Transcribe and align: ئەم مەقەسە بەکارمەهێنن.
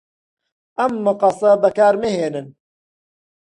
ئەم 0.79 0.93
مەقەسە 1.05 1.51
بەکارمەهێنن. 1.63 2.47